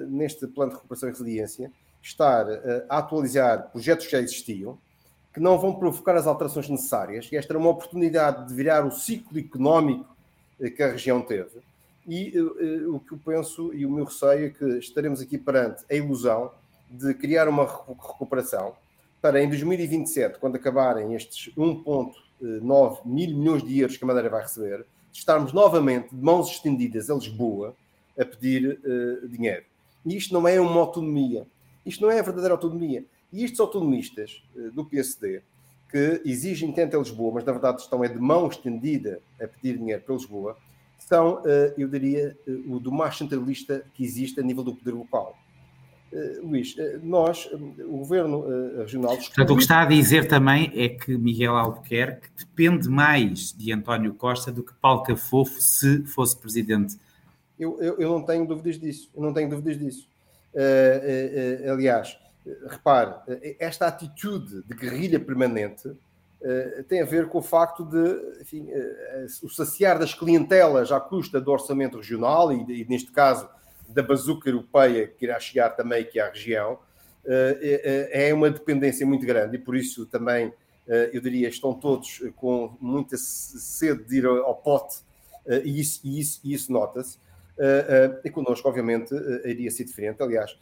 [0.08, 2.46] neste plano de recuperação e resiliência, estar
[2.88, 4.78] a atualizar projetos que já existiam,
[5.38, 8.90] que não vão provocar as alterações necessárias, e esta era uma oportunidade de virar o
[8.90, 10.04] ciclo económico
[10.76, 11.60] que a região teve.
[12.08, 15.94] E o que eu penso e o meu receio é que estaremos aqui perante a
[15.94, 16.50] ilusão
[16.90, 18.74] de criar uma recuperação
[19.22, 24.42] para em 2027, quando acabarem estes 1,9 mil milhões de euros que a Madeira vai
[24.42, 27.76] receber, estarmos novamente de mãos estendidas a Lisboa
[28.18, 29.62] a pedir uh, dinheiro.
[30.04, 31.46] E isto não é uma autonomia.
[31.86, 33.04] Isto não é a verdadeira autonomia.
[33.32, 35.42] E estes autonomistas uh, do PSD,
[35.90, 39.78] que exigem tanto a Lisboa, mas na verdade estão é de mão estendida a pedir
[39.78, 40.56] dinheiro para Lisboa,
[40.98, 42.36] são, uh, eu diria,
[42.66, 45.38] o do mais centralista que existe a nível do poder local.
[46.10, 49.14] Uh, Luís, uh, nós, o governo uh, regional.
[49.14, 54.14] Portanto, o que está a dizer também é que Miguel Albuquerque depende mais de António
[54.14, 56.96] Costa do que Paulo Cafofo se fosse presidente.
[57.60, 59.10] Eu, eu, eu não tenho dúvidas disso.
[59.14, 60.08] Eu não tenho dúvidas disso.
[61.70, 62.16] aliás,
[62.66, 63.14] repare,
[63.58, 65.90] esta atitude de guerrilha permanente
[66.88, 68.68] tem a ver com o facto de enfim,
[69.42, 73.48] o saciar das clientelas à custa do orçamento regional e, e neste caso
[73.88, 76.78] da bazuca europeia que irá chegar também aqui à região,
[77.30, 80.50] eh, é, uma dependência muito grande e por isso também,
[80.86, 85.00] eh, eu diria, estão todos com muita sede de ir ao pote
[85.64, 87.18] e isso, e isso, isso nota-se.
[88.22, 90.22] E connosco, obviamente, iria ser diferente.
[90.22, 90.58] Aliás,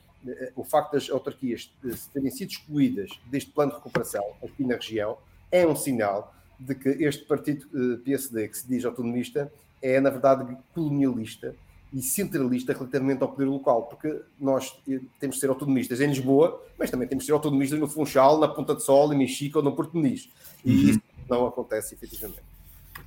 [0.55, 1.73] o facto das autarquias
[2.13, 5.19] terem sido excluídas deste plano de recuperação aqui na região
[5.51, 7.67] é um sinal de que este partido
[8.05, 11.55] PSD, que se diz autonomista, é, na verdade, colonialista
[11.93, 16.63] e centralista relativamente ao poder local, porque nós eh, temos de ser autonomistas em Lisboa,
[16.79, 19.65] mas também temos de ser autonomistas no Funchal, na Ponta de Sol, em Mexica ou
[19.65, 20.29] no Porto Muniz.
[20.65, 20.91] E uhum.
[20.91, 22.43] isso não acontece efetivamente.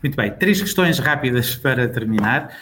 [0.02, 2.56] Muito bem, três questões rápidas para terminar.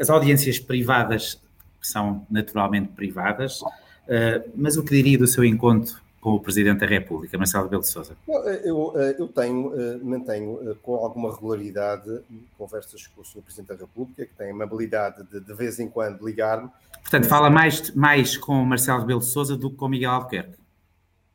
[0.00, 1.40] As audiências privadas
[1.86, 6.86] são naturalmente privadas, uh, mas o que diria do seu encontro com o Presidente da
[6.86, 8.16] República, Marcelo Rebelo de Sousa?
[8.64, 12.20] Eu, eh, eu tenho, eh, mantenho eh, com alguma regularidade
[12.58, 13.42] conversas com o Sr.
[13.42, 16.68] Presidente da República, que tem a amabilidade de de vez em quando ligar-me.
[17.00, 20.10] Portanto, fala mais, mais com o Marcelo Rebelo de Sousa do que com o Miguel
[20.10, 20.58] Albuquerque?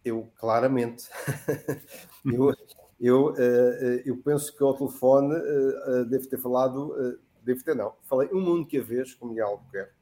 [0.04, 1.06] Eu, claramente.
[2.26, 2.54] eu,
[3.00, 3.36] eu,
[4.04, 5.34] eu penso que ao telefone
[6.10, 10.01] devo ter falado, devo ter não, falei uma única vez com o Miguel Albuquerque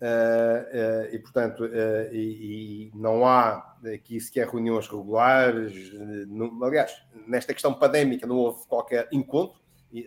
[0.00, 5.92] Uh, uh, e, portanto, uh, e, e, não há aqui sequer reuniões regulares.
[6.26, 6.90] Não, aliás,
[7.26, 9.60] nesta questão pandémica não houve qualquer encontro,
[9.92, 10.06] e,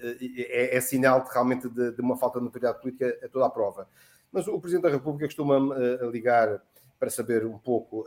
[0.50, 3.50] é, é, sinal de, realmente de, de, uma falta de maturidade política a toda a
[3.52, 3.88] prova.
[4.32, 5.60] Mas o Presidente da República costuma
[6.12, 6.60] ligar
[6.98, 8.04] para saber um pouco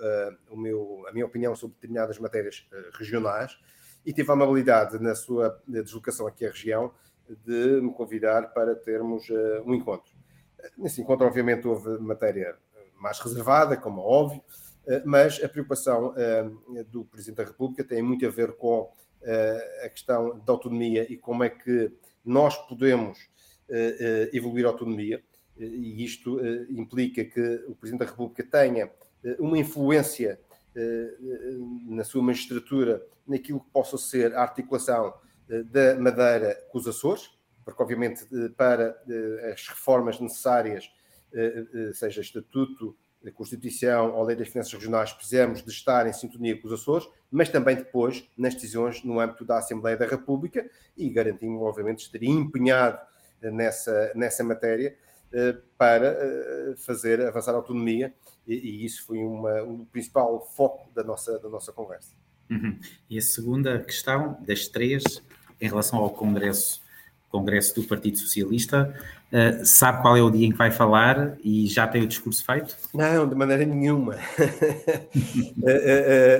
[0.50, 3.56] o meu, a minha opinião sobre determinadas matérias regionais
[4.04, 6.92] e teve a amabilidade na sua deslocação aqui à região
[7.44, 9.28] de me convidar para termos
[9.64, 10.15] um encontro.
[10.76, 12.56] Nesse encontro, obviamente, houve matéria
[13.00, 14.42] mais reservada, como é óbvio,
[14.86, 16.48] eh, mas a preocupação eh,
[16.88, 18.90] do Presidente da República tem muito a ver com
[19.22, 21.92] eh, a questão da autonomia e como é que
[22.24, 23.18] nós podemos
[24.32, 25.20] evoluir a autonomia,
[25.58, 26.38] e isto
[26.70, 28.92] implica que o Presidente da República tenha
[29.40, 30.38] uma influência
[31.84, 35.12] na sua magistratura naquilo que possa ser a articulação
[35.48, 37.35] da Madeira com os Açores,
[37.66, 38.24] porque obviamente
[38.56, 38.96] para
[39.52, 40.88] as reformas necessárias,
[41.92, 42.96] seja Estatuto,
[43.34, 47.48] Constituição ou Lei das Finanças Regionais, precisamos de estar em sintonia com os Açores, mas
[47.48, 50.64] também depois nas decisões no âmbito da Assembleia da República
[50.96, 53.00] e garantimos, obviamente, estaria empenhado
[53.42, 54.96] nessa, nessa matéria
[55.32, 58.14] eh, para eh, fazer avançar a autonomia
[58.46, 62.14] e, isso foi uma, um principal foco da nossa, da nossa conversa.
[62.48, 62.78] Uhum.
[63.10, 65.02] E a segunda questão das três,
[65.60, 66.80] em relação ao Congresso,
[67.30, 68.94] Congresso do Partido Socialista,
[69.32, 72.44] uh, sabe qual é o dia em que vai falar e já tem o discurso
[72.44, 72.76] feito?
[72.94, 74.16] Não, de maneira nenhuma.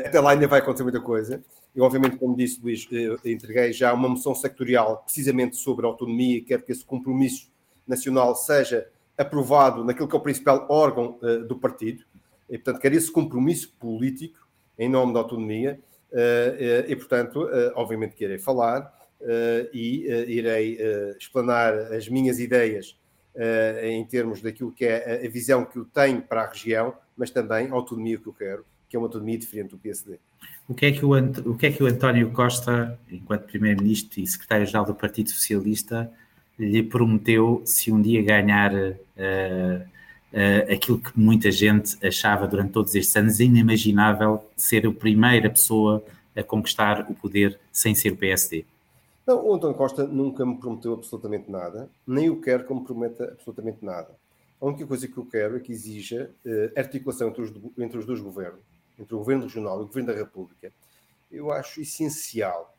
[0.06, 1.42] Até lá ainda vai acontecer muita coisa.
[1.74, 2.88] Eu, obviamente, como disse Luís,
[3.22, 7.50] entreguei já uma moção sectorial precisamente sobre a autonomia quero que esse compromisso
[7.86, 12.04] nacional seja aprovado naquilo que é o principal órgão uh, do partido.
[12.48, 14.46] E, portanto, quero esse compromisso político
[14.78, 15.80] em nome da autonomia.
[16.10, 18.92] Uh, uh, e, portanto, obviamente que irei falar
[19.72, 20.78] e irei
[21.18, 22.96] explanar as minhas ideias
[23.82, 27.68] em termos daquilo que é a visão que eu tenho para a região, mas também
[27.68, 30.18] a autonomia que eu quero, que é uma autonomia diferente do PSD.
[30.68, 34.26] O que é que o, o, que é que o António Costa, enquanto Primeiro-Ministro e
[34.26, 36.10] Secretário-Geral do Partido Socialista,
[36.58, 42.94] lhe prometeu se um dia ganhar uh, uh, aquilo que muita gente achava durante todos
[42.94, 46.04] estes anos inimaginável ser a primeira pessoa
[46.34, 48.64] a conquistar o poder sem ser o PSD?
[49.26, 53.24] Não, o António Costa nunca me prometeu absolutamente nada, nem eu quero que me prometa
[53.32, 54.14] absolutamente nada.
[54.60, 58.06] A única coisa que eu quero é que exija uh, articulação entre os, entre os
[58.06, 58.60] dois governos,
[58.96, 60.72] entre o governo regional e o governo da República.
[61.30, 62.72] Eu acho essencial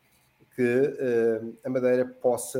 [0.56, 2.58] que uh, a Madeira possa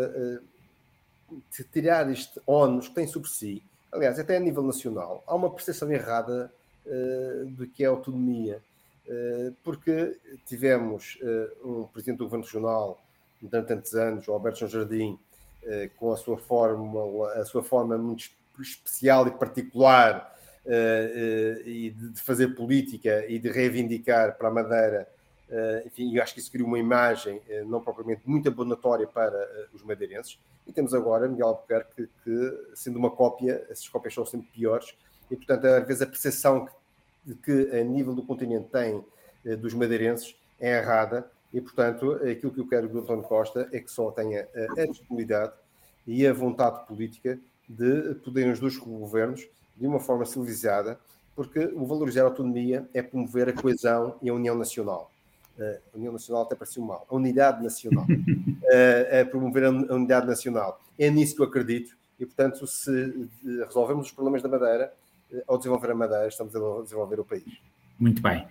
[1.31, 5.51] uh, tirar este ónus que tem sobre si, aliás, até a nível nacional, há uma
[5.51, 6.53] percepção errada
[6.85, 8.63] uh, do que é autonomia,
[9.65, 11.19] porque tivemos
[11.65, 13.03] um presidente do governo regional
[13.41, 15.19] durante tantos anos, o Alberto João Jardim,
[15.97, 20.35] com a sua forma, a sua forma muito especial e particular
[21.65, 25.09] e de fazer política e de reivindicar para a Madeira
[25.87, 30.39] enfim, eu acho que isso criou uma imagem não propriamente muito abonatória para os madeirenses.
[30.67, 34.95] E temos agora Miguel Albuquerque, que, sendo uma cópia, essas cópias são sempre piores,
[35.31, 36.69] e portanto, às vezes, a percepção
[37.25, 39.03] que, que a nível do continente tem
[39.45, 43.81] eh, dos madeirenses é errada, e portanto, aquilo que eu quero do António Costa é
[43.81, 44.47] que só tenha
[44.77, 45.53] a, disponibilidade
[46.07, 47.39] e a vontade política
[47.69, 49.47] de poderem os dois governos,
[49.77, 50.99] de uma forma civilizada,
[51.35, 55.11] porque o valorizar a autonomia é promover a coesão e a união nacional
[55.63, 58.07] a União Nacional até pareceu mal, a Unidade Nacional,
[59.21, 60.81] a promover a Unidade Nacional.
[60.99, 63.29] É nisso que eu acredito e, portanto, se
[63.67, 64.93] resolvemos os problemas da Madeira,
[65.33, 67.61] eh, ao desenvolver a Madeira, estamos a desenvolver o país.
[67.99, 68.47] Muito bem.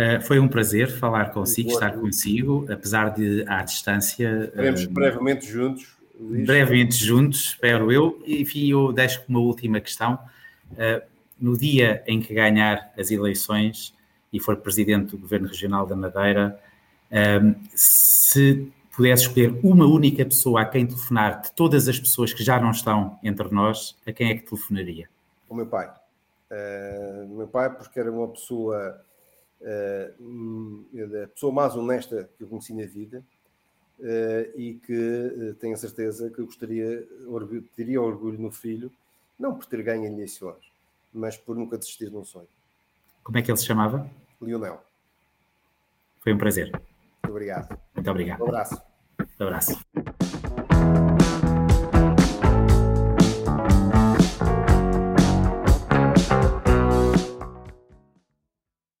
[0.00, 4.44] Uh, foi um prazer falar consigo, estar consigo, apesar de à distância.
[4.46, 5.94] Estaremos uh, brevemente juntos.
[6.18, 6.46] Luís.
[6.46, 8.18] Brevemente juntos, espero eu.
[8.26, 10.18] Enfim, eu deixo uma última questão.
[10.72, 11.02] Uh,
[11.38, 13.94] no dia em que ganhar as eleições,
[14.32, 16.58] e for presidente do Governo Regional da Madeira,
[17.42, 22.42] um, se pudesse escolher uma única pessoa a quem telefonar de todas as pessoas que
[22.42, 25.10] já não estão entre nós, a quem é que telefonaria?
[25.46, 25.90] O meu pai.
[27.28, 29.00] O meu pai, porque era uma pessoa,
[29.62, 33.22] a pessoa mais honesta que eu conheci na vida
[33.98, 38.90] uh, e que tenho a certeza que eu gostaria, orgulho, teria orgulho no filho,
[39.38, 40.72] não por ter ganho eleições,
[41.12, 42.48] mas por nunca desistir de um sonho.
[43.22, 44.08] Como é que ele se chamava?
[44.40, 44.82] Lionel.
[46.20, 46.70] Foi um prazer.
[46.72, 47.78] Muito obrigado.
[47.94, 48.40] Muito obrigado.
[48.42, 48.82] Um abraço.
[49.38, 49.80] Um abraço.